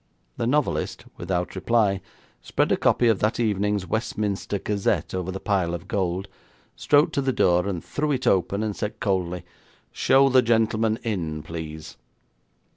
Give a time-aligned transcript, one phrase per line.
[0.37, 2.01] The novelist, without reply,
[2.41, 6.27] spread a copy of that evening's Westminster Gazette over the pile of gold,
[6.75, 9.45] strode to the door, threw it open, and said coldly:
[9.91, 11.97] 'Show the gentleman in, please.'